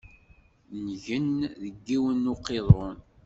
Ngen 0.87 1.29
deg 1.61 1.75
yiwen 1.87 2.17
n 2.27 2.31
uqiḍun. 2.33 2.97